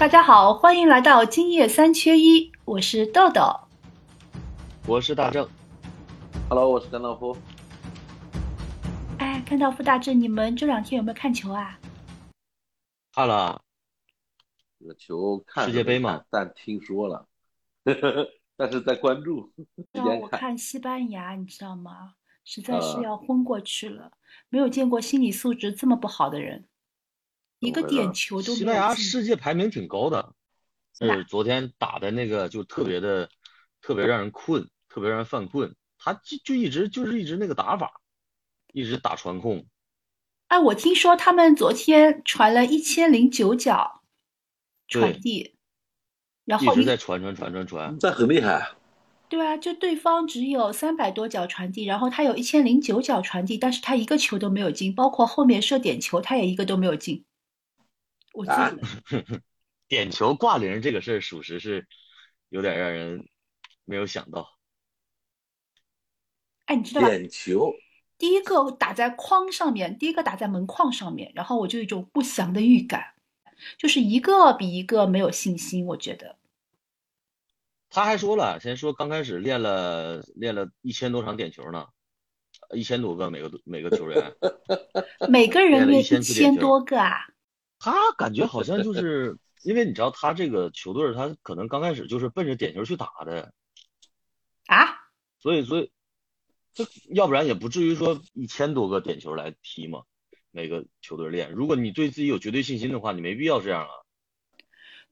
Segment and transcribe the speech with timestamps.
[0.00, 3.42] 大家好，欢迎来到今夜三缺一，我是豆豆，
[4.86, 5.46] 我是大正。
[6.48, 7.36] Hello，我是甘道夫。
[9.18, 11.78] 哎，甘道夫大正，你们这两天有没有看球啊？
[13.12, 13.60] 看了。
[14.78, 17.26] 这个球看世界杯嘛，但听说了，
[18.56, 19.52] 但是在关注。
[19.92, 22.14] 让我看西班牙，你知道吗？
[22.42, 24.12] 实在是要昏过去了，
[24.48, 26.69] 没有见过心理素质这么不好的人。
[27.60, 28.56] 一个点球都没有。
[28.56, 30.34] 西班牙世界排名挺高的，
[30.98, 33.30] 是昨天打的那个就特别的，
[33.80, 35.76] 特别让人困，特别让人犯困。
[35.98, 38.00] 他就就一直就是一直那个打法，
[38.72, 39.66] 一直打传控。
[40.48, 44.02] 哎，我听说他们昨天传了一千零九脚
[44.88, 45.54] 传递，
[46.44, 48.72] 然后一直在传传传传传，这很厉害。
[49.28, 57.24] 对啊，就对方只有三百多脚传递，然后他有一千零九脚传递，但是他一个球都没有进，包括后面射点球，他也一个都没有进。
[58.32, 59.42] 我记得，
[59.88, 61.86] 点球挂零这个事儿，属实是
[62.48, 63.28] 有点让人
[63.84, 64.48] 没有想到。
[66.66, 67.08] 哎，你知道吧？
[67.08, 67.72] 点球
[68.16, 73.14] 第一个打在框上面，第一个打在门框上面，然后我就有一种不祥的预感，
[73.78, 75.86] 就是一个比一个没有信心。
[75.86, 76.36] 我觉得
[77.88, 81.86] 他还说了，先说刚开始练了练了一千多场点球呢，
[82.76, 84.32] 一千多个每个每个球员，
[85.28, 87.26] 每个人练一千多个啊。
[87.80, 93.52] 他感觉好像就是因为你知道他这个球队，他可能刚开始就是奔着点球去打的
[94.66, 95.00] 啊，
[95.40, 95.90] 所以所以
[96.72, 100.02] 这要不然也不至于说一千多个点球来踢嘛。
[100.52, 103.90] 每个球队练，如果你对自己有绝对信心的话，你没必要这样啊。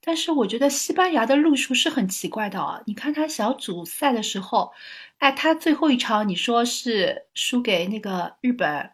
[0.00, 4.72] 但是我觉得西班牙的路数是很奇怪的啊，你看他小组赛的时候，
[5.18, 8.90] 哎，他最后一场你说是输给那个日本，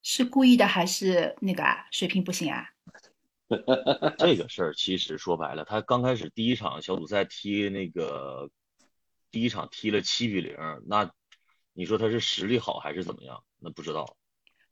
[0.00, 2.70] 是故意的还是那个啊水平不行啊？
[4.18, 8.50] 这个事儿其实说白了，他刚开始第一场小组赛踢那个
[9.30, 10.56] 第一场踢了七比零，
[10.86, 11.10] 那
[11.72, 13.42] 你说他是实力好还是怎么样？
[13.58, 14.16] 那不知道。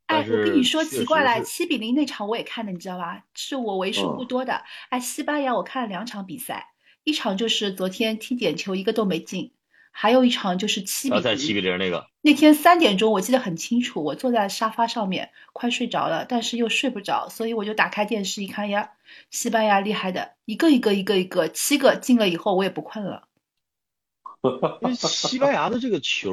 [0.06, 3.24] 哎，我跟你说奇怪了，七比零那场我也看的，你知道吧？
[3.34, 4.62] 是我为数不多的。
[4.90, 6.74] 哎，西班牙我看了两场比赛，
[7.04, 9.54] 一场就是昨天踢点球一个都没进。
[9.94, 12.08] 还有一场就是七比零，七比零那个。
[12.22, 18.92] 那天三点钟我记得很清楚，我坐在沙发上面快睡着了，但是又睡不着，所以我就打开电视一看呀，
[19.30, 23.28] 西班牙厉害的，一个一个一个一个七个进了以后我也不困了。
[24.82, 26.32] 因为西班牙的这个球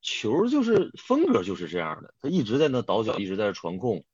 [0.00, 4.04] 球就是风格就是这样的，他一直在那倒脚，一直在那传控，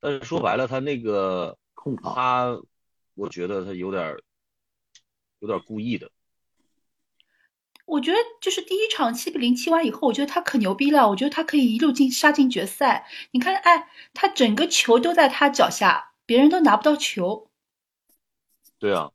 [0.00, 2.58] 但是说白了他那个控他，
[3.14, 4.16] 我觉得他有点
[5.40, 6.10] 有点故意的。
[7.90, 11.08] 我觉得就是第一场七比零踢完以后，我觉得他可牛逼了。
[11.08, 13.04] 我觉得他可以一路进杀进决赛。
[13.32, 17.50] 你看，哎，他整个球都在他脚下，别人都拿不到球。
[18.78, 19.10] 对啊，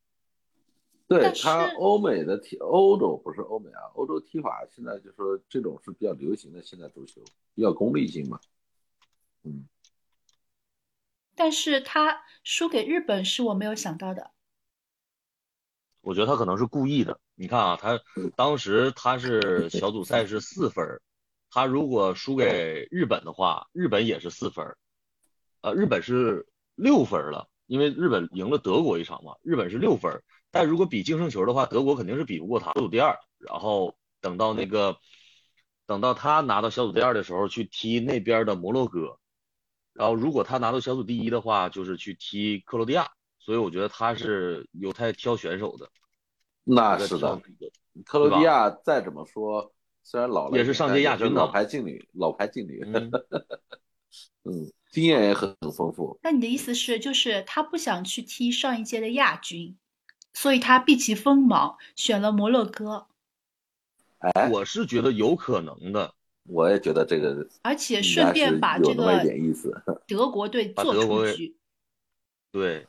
[1.07, 7.21] 对他欧美的踢欧洲不是欧美啊，欧洲踢法现在就说这种是比较流行的现在足球，
[7.55, 8.41] 比较功利性嘛。
[9.43, 9.69] 嗯，
[11.33, 14.31] 但是他输给日本是我没有想到的。
[16.01, 17.17] 我觉得他可能是故意的。
[17.35, 17.99] 你看啊，他
[18.35, 21.01] 当时他是小组赛是四分，
[21.49, 24.65] 他如果输给日本的话，日本也是四分，
[25.61, 30.23] 呃，日本是六分了，因为日本赢了德国一场嘛，日本是六分。
[30.49, 33.17] 但如果比净胜球的话，德国肯定是比不过他，小组第二。
[33.37, 34.97] 然后等到那个，
[35.85, 39.19] 等到他拿到小组第二的时候，去踢那边的摩洛哥。
[39.91, 43.11] 然后如果他拿到小组第一的话，就是去踢克罗地亚。
[43.39, 45.87] 所以我觉得他是有太挑选手的，
[46.65, 47.41] 那是的。
[48.03, 49.71] 克罗地亚再怎么说，
[50.03, 52.83] 虽然老了，也是上届亚军老牌劲旅，老牌劲旅，
[54.43, 56.19] 嗯，经验也很很丰富。
[56.21, 59.77] 那你的意思是，就是他不想去踢上一届的亚军，
[60.33, 63.07] 所以他避其锋芒，选了摩洛哥。
[64.19, 69.23] 哎，我是觉得有可能的，我也觉得这个，而且顺便把这个，
[70.07, 71.55] 德国队做出去，
[72.51, 72.85] 对。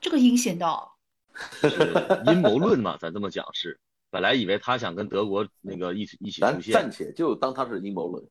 [0.00, 0.91] 这个阴险到，
[2.26, 3.80] 阴谋论嘛，咱这么讲是。
[4.10, 8.28] 本来以为他想跟德国那个一起一起出现，暂且就当他是阴谋论。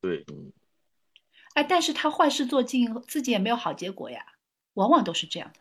[0.00, 0.52] 对，嗯。
[1.54, 4.22] 哎，但是他坏事做尽，自己也没有好结果呀，
[4.74, 5.60] 往往都是这样的。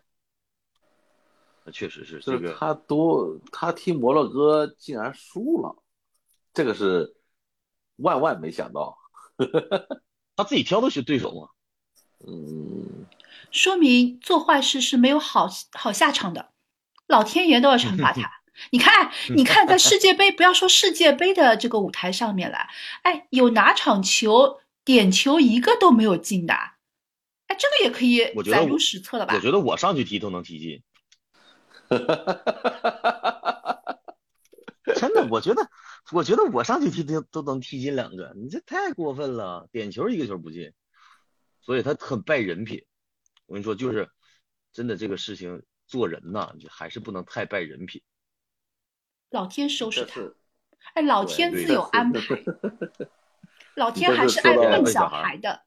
[1.63, 2.53] 那确实是这个。
[2.55, 5.75] 他多，他踢摩洛哥竟然输了，
[6.53, 7.15] 这个是
[7.97, 8.97] 万万没想到。
[10.35, 11.47] 他自己挑的是对手吗？
[12.27, 13.05] 嗯。
[13.51, 16.52] 说明做坏事是没有好好下场的，
[17.07, 18.31] 老天爷都要惩罚 他。
[18.71, 22.57] 你看， 你看，在世界杯， 不要说世界杯的这个舞台上面了，
[23.01, 26.53] 哎，有哪场球点球一个都没有进的？
[27.47, 28.19] 哎，这个也可以
[28.49, 29.33] 载入史册了吧？
[29.35, 30.83] 我觉得我上去踢都能踢进。
[34.95, 35.67] 真的，我觉得，
[36.11, 40.71] 我觉得我上去踢都都能踢进两个，你这太过分了，点球一个球不进，
[41.61, 42.85] 所以他很败人品。
[43.47, 44.09] 我跟你说，就是
[44.71, 48.01] 真的这个事情做人呐，就还是不能太败人品。
[49.29, 50.21] 老天收拾他，
[50.93, 52.19] 哎，老天自有安排，
[53.75, 55.61] 老天还是爱笨小孩的，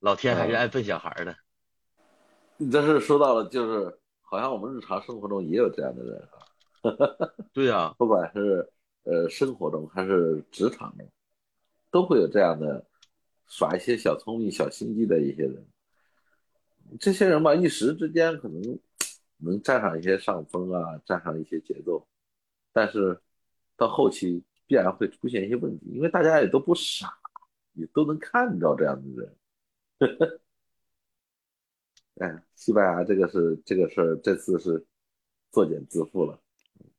[0.00, 1.36] 老天还是爱笨小孩的。
[2.56, 6.38] 你这是说到了，就是好像我们日常生活中也有这样的人啊。
[7.52, 8.70] 对呀，不管是
[9.02, 11.10] 呃生活中还是职场中，
[11.90, 12.86] 都会有这样的
[13.46, 15.66] 耍一些小聪明、小心机的一些人。
[17.00, 18.78] 这些人吧，一时之间可能
[19.44, 22.06] 能占上一些上风啊，占上一些节奏，
[22.72, 23.20] 但是
[23.76, 27.12] 到后期必然会出现一些问题，因为大家也都不傻，
[27.74, 29.36] 也都能看着这样的人。
[32.20, 34.86] 哎，西班牙这个是这个事儿，这次是
[35.50, 36.40] 作茧自缚了。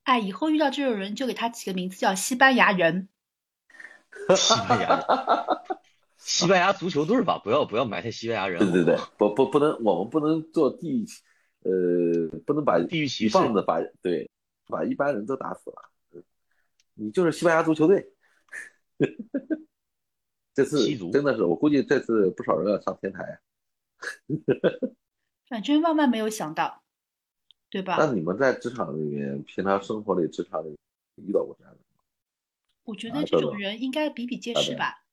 [0.04, 3.10] 哎，以后遇到这种人就给他起个名字叫西班牙人。
[4.36, 5.02] 西班牙，
[6.18, 8.60] 西班牙足球队吧，不要不要埋汰西班牙人。
[8.60, 11.06] 对对对，不不不能，我们不能做地域，
[11.66, 14.30] 呃，不能把地域歧视，棒子把对，
[14.68, 16.24] 把一般人都打死了。
[16.94, 18.14] 你就是西班牙足球队。
[20.54, 23.42] 这次真的是，我估计这次不少人要上天台。
[25.50, 26.84] 反正万万没有想到。
[27.68, 27.98] 对吧？
[28.00, 30.78] 那你们在职场里面，平常生活里、职场里
[31.16, 32.04] 遇到过这样的吗？
[32.84, 35.04] 我觉得这种人应该比比皆是吧。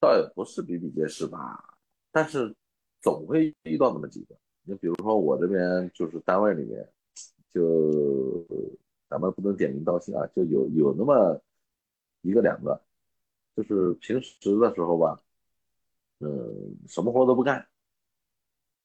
[0.00, 1.76] 倒也不是比比皆是吧，
[2.10, 2.56] 但是
[3.02, 4.34] 总会遇到那么几个。
[4.64, 6.88] 你比如说我这边就是单位里面，
[7.52, 8.44] 就
[9.08, 11.40] 咱们不能点名道姓啊，就有有那么
[12.22, 12.80] 一个两个，
[13.54, 15.20] 就是平时的时候吧，
[16.20, 17.66] 嗯，什么活都不干，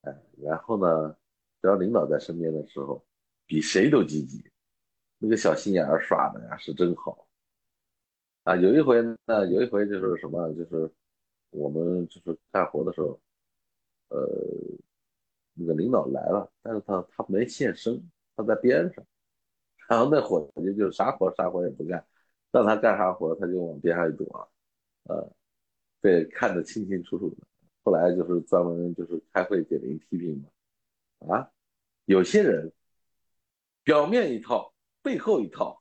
[0.01, 1.15] 哎，然后呢？
[1.61, 3.03] 只要领导在身边的时候，
[3.45, 4.49] 比谁都积极，
[5.17, 7.27] 那个小心眼儿耍的呀是真好
[8.43, 8.55] 啊！
[8.55, 10.89] 有一回呢，有一回就是什么，就是
[11.49, 13.19] 我们就是干活的时候，
[14.07, 14.25] 呃，
[15.59, 18.01] 那个领导来了，但是他他没现身，
[18.35, 19.05] 他在边上，
[19.89, 22.05] 然后那伙计就啥活啥活也不干，
[22.51, 24.49] 让他干啥活他就往边上一躲，
[25.03, 25.31] 呃，
[25.99, 27.37] 被看得清清楚楚的。
[27.83, 31.35] 后来就是专门就是开会点名批评嘛。
[31.35, 31.51] 啊，
[32.05, 32.71] 有些人
[33.83, 35.79] 表面一套，背后一套。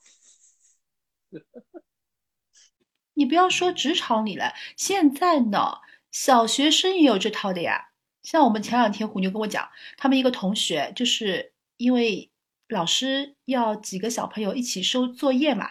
[3.14, 5.80] 你不要说职场里了，现在呢，
[6.10, 7.87] 小学生也有这套的呀。
[8.30, 9.66] 像我们前两天虎妞跟我讲，
[9.96, 12.30] 他们一个同学就是因为
[12.68, 15.70] 老师要几个小朋友一起收作业嘛，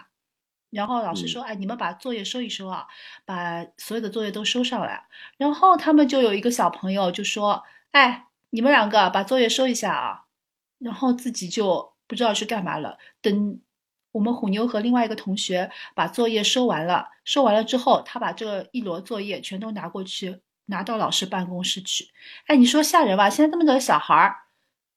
[0.71, 2.87] 然后老师说：“哎，你们把作业收一收啊，
[3.25, 5.05] 把所有的作业都收上来。”
[5.37, 10.23] 然后他们就有一个小朋友就说：“哎。”你们两个把作业收一下啊，
[10.79, 12.97] 然后自己就不知道去干嘛了。
[13.21, 13.59] 等
[14.13, 22.07] 我们虎妞和另外一个同学把作业收完了，收完了之后，他把这一摞作业全都拿过去，拿到老师办公室去。
[22.45, 23.29] 哎，你说吓人吧？
[23.29, 24.35] 现在这么多小孩儿，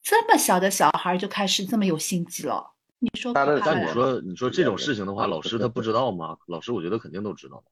[0.03, 2.75] 这么小的小孩就开始这么有心机了。
[3.01, 3.33] 你说？
[3.33, 6.37] 但你说你说这种事情的话，老师他不知道吗？
[6.47, 7.65] 老师我觉得肯定都知道。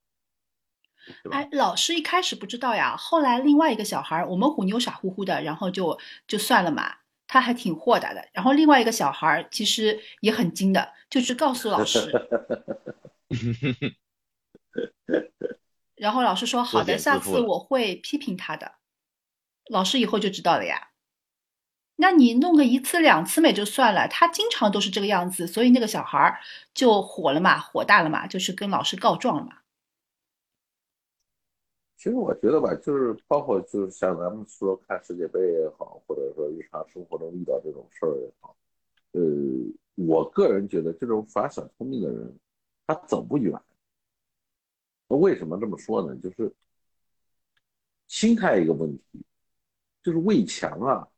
[1.31, 8.29] 哎，老师一开始不知道呀，后来另外一个小孩儿，我们虎妞傻乎乎的，然后就就算了嘛，他还挺豁达的。
[8.33, 12.13] 然后另外一个小孩儿其实也很精的，就去告诉老师。
[15.99, 18.73] 然后老师说好的，下次我会批评他的。
[19.71, 20.91] 老师以后就知道了呀。
[21.97, 26.39] 那你弄个一次两次也就算了，他经常都是这个样子，所以那个小孩儿
[26.73, 29.59] 就火了嘛，火大了嘛，就去跟老师告状了嘛。
[31.97, 38.57] 其实我觉得吧，就是包括就是像咱们说看世界杯也好，或者说日常生活中遇到这种事儿也好，
[39.11, 39.21] 呃，
[39.97, 42.39] 我个人觉得这种耍小聪明的人，
[42.87, 43.53] 他走不远。
[45.09, 46.15] 那为什么这么说呢？
[46.23, 46.53] 就是
[48.07, 49.25] 心态一个问题，
[50.03, 51.09] 就是畏强啊，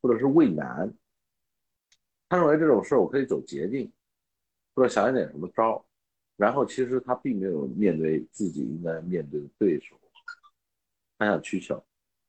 [0.00, 0.92] 或者是畏难。
[2.28, 3.90] 他认为这种事我可以走捷径，
[4.74, 5.84] 或者想一点什么招，
[6.36, 9.98] 然后其实他并没有面对自己应该面对的对手。
[11.16, 11.82] 他想取巧，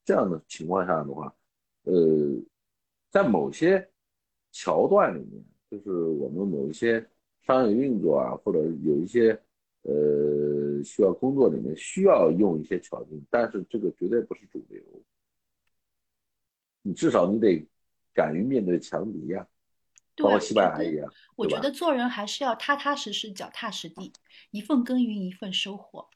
[0.03, 1.35] 这样的情况下的话，
[1.83, 1.93] 呃，
[3.11, 3.87] 在某些
[4.51, 7.05] 桥段里面，就是我们某一些
[7.41, 9.39] 商业运作啊，或者有一些
[9.89, 14.81] 呃需要工作里面需要用一些巧劲，但是这个绝对不是主流。
[16.81, 17.67] 你至少你得
[18.13, 19.45] 敢于面对强敌呀，
[20.17, 21.11] 包括西班牙一样。
[21.35, 24.13] 我觉得做人还是要踏踏实实、脚踏实地，
[24.51, 26.09] 一份耕耘一份收获。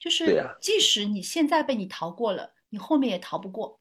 [0.00, 3.80] 就是，即使你现在被你逃过了，你后面也逃不过。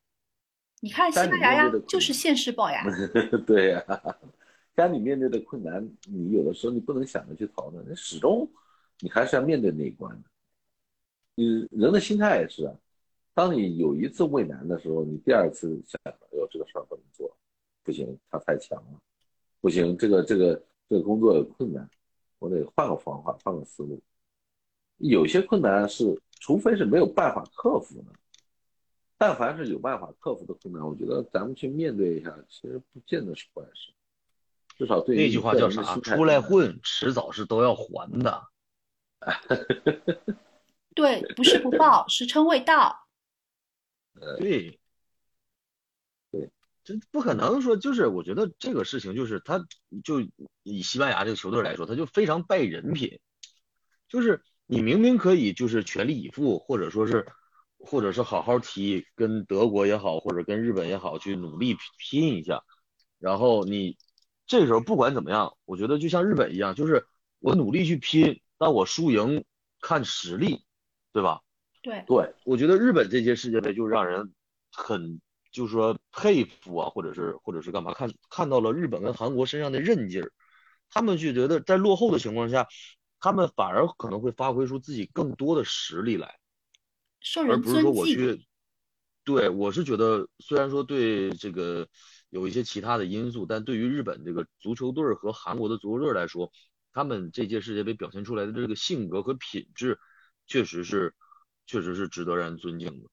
[0.81, 2.83] 你看西班牙呀，就是现世报呀。
[3.45, 3.83] 对呀，
[4.75, 8.49] 当你面对的困难，你有的时候你不能想着去逃呢，你始终
[8.99, 10.29] 你还是要面对那一关的。
[11.35, 12.75] 你人的心态也是啊，
[13.33, 17.33] 当你有一次畏难的时候，你第二次想，哎呦这个事儿不能做，
[17.83, 18.99] 不行，他太强了，
[19.61, 21.89] 不行，这个这个这个工作有困难，
[22.39, 24.01] 我得换个方法，换个思路。
[24.97, 28.11] 有些困难是，除非是没有办法克服的，
[29.17, 33.93] 但凡是有办法克服的困难，我觉得咱们去面对一下，其实不见得是坏事。
[34.75, 35.97] 至少对那句话叫啥？
[35.99, 38.43] 出来混，迟早是都要还的。
[40.95, 43.07] 对，不是不报，时辰未到。
[44.37, 44.79] 对，
[46.31, 46.49] 对，
[46.83, 49.65] 这不可能说，就是我觉得这个事情，就是他，
[50.03, 50.21] 就
[50.63, 53.19] 以西班牙这个球队来说，他就非常败人品。
[54.07, 57.25] 就是你明明可以，就是全力以赴，或者说是，
[57.77, 62.63] 或者是好好踢，跟德国也好，或者跟日本也好，去努力拼一下，
[63.19, 63.97] 然后你。
[64.47, 67.05] 这时候不管怎么样，我觉得就像日本一样，就是
[67.37, 69.43] 我努力去拼，但我输赢
[69.81, 70.63] 看实力，
[71.11, 71.41] 对吧？
[71.81, 74.31] 对对，我觉得日本这些世界杯就让人
[74.71, 75.19] 很
[75.51, 80.31] 就是说佩服啊，或者是或者是干嘛，看看到了日本跟韩国身上的韧劲儿，
[80.91, 82.67] 他们就觉得在落后的情况下，
[83.19, 86.37] 他们反而可能会发挥出自己更多的实力来，
[87.47, 88.45] 而不是说我去，
[89.23, 91.87] 对我是觉得虽然说对这个。
[92.31, 96.51] 有一些其他的因素，但对于日本这个足球队和韩国的足球队来说，
[96.91, 99.99] 他们这届世界杯表现出来的这个性格和品质，
[100.47, 101.13] 确实是，
[101.65, 103.09] 确实是值得让人尊敬的。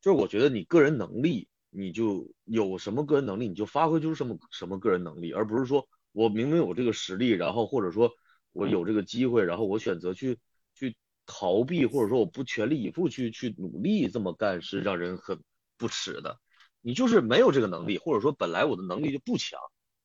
[0.00, 8.12] 就是我觉得你个人能力，你就有什么个人能力，你就发挥出什么什么个人能力，而不是说我明明有这个实力，然后或者说
[8.52, 10.38] 我有这个机会，然后我选择去
[10.74, 15.42] 去逃避，或者说我不全力以赴去去努力这么干，是让人很
[15.76, 16.38] 不耻的。
[16.82, 19.58] 你就是没有这个能力，或者说本来我的能力就不强，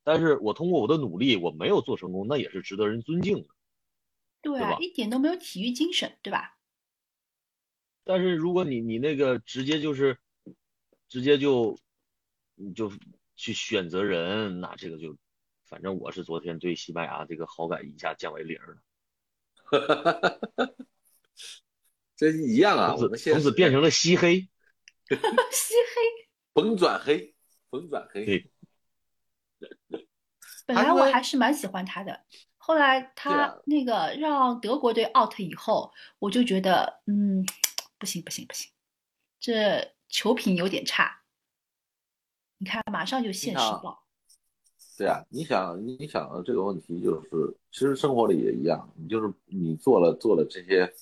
[0.04, 3.48] 但是我通过我的努力，我没有做成功，那也是值得人尊敬的，
[4.42, 6.58] 对啊，一点都没有体育精神，对吧？
[8.04, 10.18] 但是如果你你那个直接就是
[11.08, 11.78] 直接就
[12.56, 12.92] 你就
[13.36, 15.16] 去选择人，那这个就
[15.66, 18.82] 反正我是昨天对西班牙这个好感一下降为零了，
[19.66, 20.74] 哈哈哈哈哈，
[22.16, 24.50] 这一样啊，从此从此变成了西黑
[25.52, 26.28] 西黑。
[26.54, 27.34] 甭转黑，
[27.70, 28.51] 甭转黑。
[30.74, 32.20] 本来我还是蛮喜欢他的，
[32.58, 37.46] 后来他那个让德国队 out 以后，我就觉得，嗯，
[37.98, 38.72] 不行不行不行，
[39.40, 41.22] 这球品有点差。
[42.58, 44.00] 你看，马上就现实了。
[44.98, 50.94] 对啊，你想，你想的这个问题就是，其实生活里也一样，你就是你做了做了这些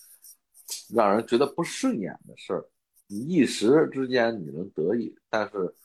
[0.94, 2.66] 让人觉得不顺眼的事儿。
[3.08, 5.76] 你一时之间你能得意，但是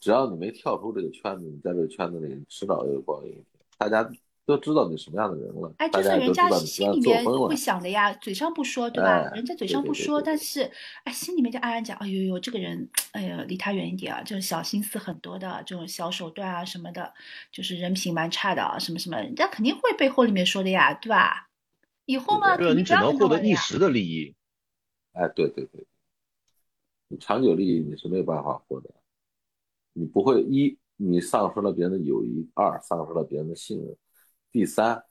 [0.00, 3.44] 只要你没跳出这个圈子，你在这个圈子里迟早有报应。
[3.76, 4.10] 大家
[4.46, 9.30] 都知道你什么样的人了，哎，就是人家心里面会想的呀，嘴上不说，对吧？
[9.34, 10.70] 人家嘴上不说，但是
[11.04, 17.12] 哎，心里面就暗暗讲，哎呦呦，这个人，哎呀，离他远一点啊，这种小心思很多的，这种小手段啊什么的，
[17.52, 21.48] 就是人品蛮差的啊，什么什么，人家肯定会背后里面说的呀，对吧？
[22.06, 24.34] 以后嘛，对，你只能获得一时的利益。
[25.12, 25.86] 哎，对对对。
[27.08, 28.90] 你长久利益你是没有办法获得，
[29.92, 33.96] 你不会一你丧失了别人的友谊，二丧失了别人的信任，
[34.52, 35.04] 第三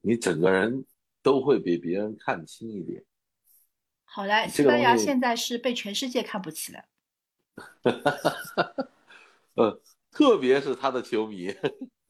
[0.00, 0.84] 你整个人
[1.22, 3.04] 都会比别人看轻一点。
[4.04, 6.84] 好嘞，西班牙现在是被全世界看不起了。
[9.54, 11.54] 呃，特别是他的球迷，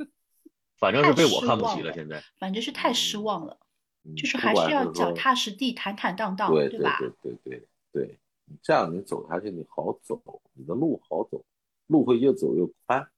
[0.79, 1.93] 反正是被我看不起了。
[1.93, 3.59] 现在反正是太失望了，
[4.17, 6.99] 就是还是要脚踏实地、坦坦荡荡，对吧？
[6.99, 8.19] 对对对对对。
[8.63, 10.21] 这样你走下去你好走，
[10.55, 11.45] 你的路好走，
[11.87, 13.09] 路会越走越宽。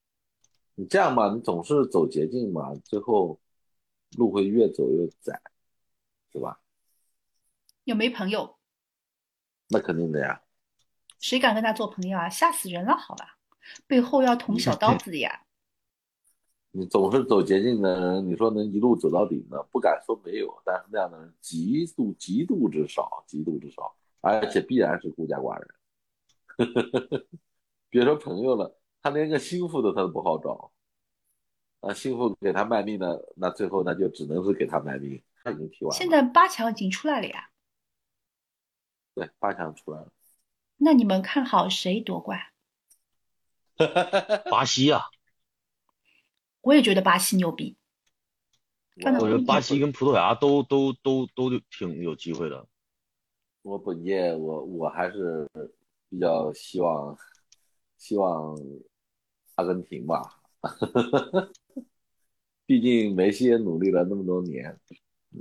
[0.74, 3.40] 你这样吧，你总是走捷径嘛，最后
[4.16, 5.40] 路会越走越窄，
[6.32, 6.60] 是吧？
[7.84, 8.56] 有没朋友？
[9.68, 10.42] 那肯定的呀。
[11.18, 12.28] 谁敢跟他做朋友啊？
[12.28, 13.38] 吓死人了，好吧？
[13.86, 15.42] 背后要捅小刀子的呀。
[16.70, 19.62] 你总是走捷径的人，你说能一路走到底呢？
[19.72, 23.94] 不敢说没有，但是那样的人极度极度之少，极度之少。
[24.20, 25.68] 而且必然是孤家寡人，
[27.90, 30.72] 别说朋友了，他连个心腹的他都不好找，
[31.80, 35.22] 啊，心腹给他卖命的，那最后那就只能是给他卖命。
[35.44, 37.50] 他已经踢完了，现在八强已经出来了呀。
[39.14, 40.12] 对，八强出来了。
[40.76, 42.40] 那你们看好谁夺冠？
[44.50, 45.02] 巴西啊！
[46.60, 47.76] 我也觉得巴西牛逼。
[48.96, 52.66] 我觉得巴西跟葡萄牙都都都都挺有机会的。
[53.62, 55.48] 我本届我我还是
[56.08, 57.16] 比较希望
[57.98, 58.58] 希望
[59.56, 60.22] 阿根廷吧，
[62.64, 64.78] 毕竟梅西也努力了那么多年。
[65.32, 65.40] 嗯，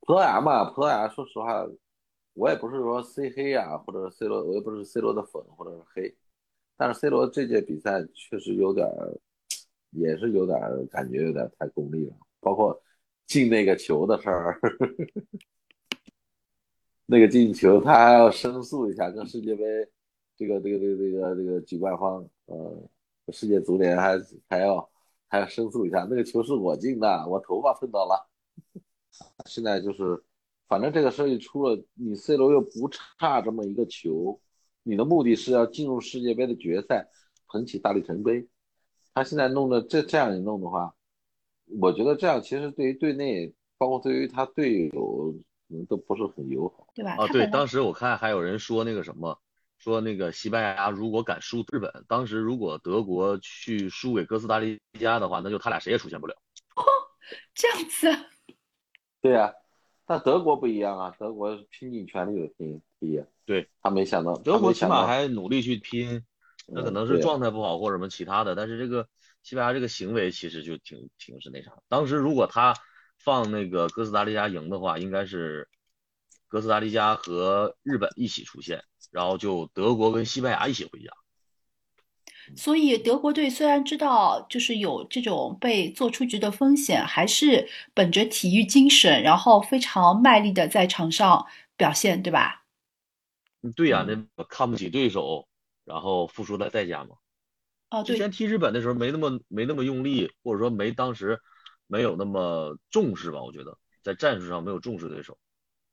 [0.00, 1.64] 葡萄牙嘛，葡萄牙，说实话，
[2.32, 6.16] 我也不是说 C 黑啊，或者 C 罗，我也不是 C 罗的粉或者是黑，
[6.76, 8.88] 但是 C 罗这届比赛确实有点，
[9.90, 12.82] 也是有点感觉有点太功利了，包括
[13.26, 14.58] 进那个球的事儿。
[17.06, 19.62] 那个进球，他还要申诉一下，跟世界杯
[20.36, 22.88] 这个这个这个这个这个举办方，呃，
[23.32, 24.90] 世界足联还还要
[25.28, 28.28] 还要申诉一下，那个球是我进的，我头发碰到了。
[29.46, 30.22] 现在就是，
[30.68, 34.40] 反正这个事儿一出了，你 C 罗又不差这么一个球，
[34.82, 37.08] 你的目的是要进入世界杯的决赛，
[37.48, 38.48] 捧起大力神杯。
[39.14, 40.94] 他现在弄的这这样一弄的话，
[41.80, 45.34] 我觉得这样其实对于队内，包括对于他队友。
[45.88, 47.16] 都不是很友好，对吧？
[47.18, 49.36] 啊，对，当时我看还有人说那个什么，
[49.84, 56.34] 说那个西班牙如果敢输日本，当时如果德国去输给哥斯达黎加的话，那就他俩谁也出现不了。
[56.74, 56.82] 哦，
[57.54, 58.08] 这样子。
[59.20, 59.52] 对呀，
[60.06, 63.22] 但德国不一样啊，德国拼尽全力的拼踢。
[63.44, 66.24] 对，他没想到，德国起码还努力去拼，
[66.66, 69.06] 那可能是状态不好或者什么其他的，但是这个
[69.42, 71.72] 西班牙这个行为其实就挺挺是那啥。
[71.90, 72.74] 当时如果他。
[73.16, 75.66] 放那个哥斯达黎加赢的话，应该是
[76.54, 81.10] 哥斯达黎加和日本一起出现，然后就德国跟西班牙一起回家。
[82.54, 91.44] 所以德国队虽然知道就是有这种被做出局的风险，还是本着体育精神，然后非常卖力的在场上
[91.76, 92.62] 表现，对吧？
[93.74, 95.48] 对呀，那看不起对手，
[95.84, 97.16] 然后付出的代价嘛。
[97.90, 98.14] 哦，对。
[98.14, 101.40] 之前踢日本的时候没那么没那么用力，或者说没当时。
[101.86, 103.42] 没有那么重视吧？
[103.42, 105.36] 我觉得在战术上没有重视对手，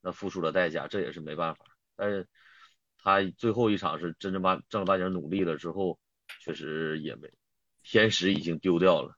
[0.02, 1.66] 那付出了代价，这也是没办法。
[1.96, 2.28] 但是
[2.98, 6.00] 他最后一场是真正把正儿八经努力了之后，
[6.42, 7.32] 确实也没
[7.84, 9.18] 天使已经丢掉了。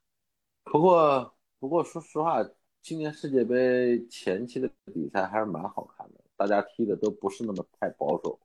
[0.64, 2.38] 不过不过说实话，
[2.82, 8.38] 今年世界杯前期的比赛还是蛮好看的，大家踢的都不是那么太保守。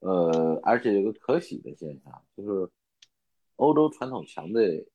[0.00, 2.70] 呃，而且有个可喜的现象，就是
[3.56, 4.86] 欧洲传统强队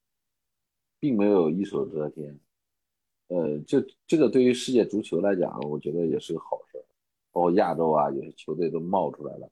[1.00, 2.40] 并没有一手遮天。
[3.28, 6.71] 呃，这这个对于世界足球来讲，我觉得也是个好事。
[7.32, 9.50] 包括亚洲啊，有些球队都冒出来了，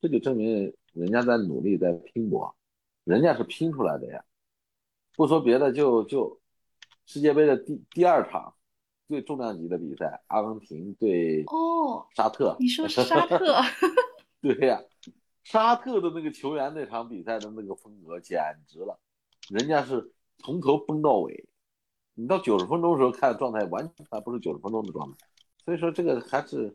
[0.00, 2.54] 这就证明人家在努力，在拼搏，
[3.04, 4.24] 人家是拼出来的呀。
[5.16, 6.40] 不说别的，就就
[7.06, 8.54] 世界杯的第第二场
[9.08, 12.56] 最重量级的比赛，阿根廷对哦沙特。
[12.60, 13.60] 你说沙特？
[14.40, 14.80] 对呀，
[15.42, 18.98] 沙特的那个球员那场比赛的那个风格简直了，
[19.50, 21.48] 人家是从头崩到尾。
[22.14, 25.16] 你到九十分钟的时候看状态，完全还不是九十分钟的状态，
[25.64, 26.74] 所以说这个还是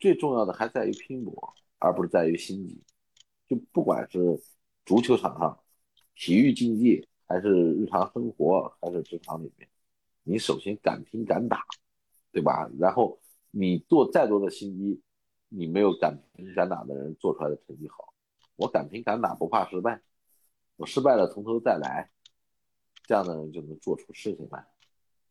[0.00, 2.82] 最重要的，还在于拼搏，而不是在于心机。
[3.46, 4.18] 就不管是
[4.86, 5.60] 足球场上、
[6.14, 9.68] 体育竞技，还是日常生活，还是职场里面，
[10.22, 11.62] 你首先敢拼敢打，
[12.32, 12.70] 对吧？
[12.78, 15.02] 然后你做再多的心机，
[15.48, 18.14] 你没有敢拼敢打的人做出来的成绩好。
[18.56, 20.00] 我敢拼敢打，不怕失败，
[20.76, 22.10] 我失败了从头再来。
[23.04, 24.64] 这样的人就能做出事情来。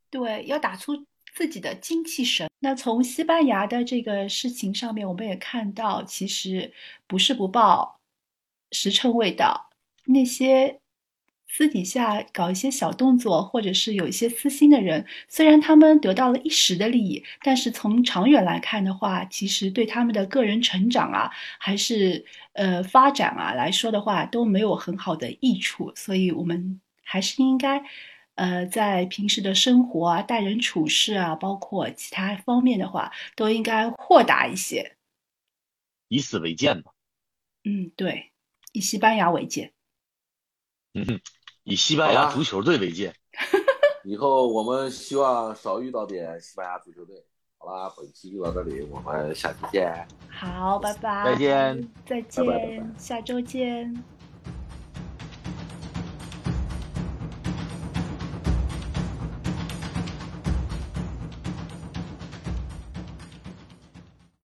[0.09, 2.48] 对，要打出自己的精气神。
[2.59, 6.71] 那从西班牙的这个事情上面，我们也看到，其实
[7.07, 7.99] 不是不报，
[8.71, 9.69] 时辰未到。
[10.05, 10.79] 那些
[11.47, 25.91] 私底下搞一些小动作，或者是有一些私心的人，虽然他们得到了一时的利益，但是从长远来看的话，其实对他们的个人成长啊，还是呃发展啊来说的话，都没有很好的益处。
[25.95, 26.79] 所以，我们。
[27.11, 27.81] 还是应该，
[28.39, 34.95] 呃，在平时的生活啊、待人处事啊，包括其他方面的话，都应该豁达一些，
[36.07, 36.93] 以史为鉴吧。
[37.65, 38.31] 嗯，对，
[38.71, 39.73] 以西班牙为鉴。
[40.93, 41.21] 嗯哼，
[41.65, 43.13] 以西班牙足球队为鉴。
[44.05, 47.21] 以后我们希望少遇到点西班牙足球队。
[47.57, 50.07] 好啦，本期就到这里，我们下期见。
[50.29, 51.25] 好，拜拜。
[51.25, 51.89] 再见。
[52.05, 52.95] 再见。
[52.97, 54.18] 下周见。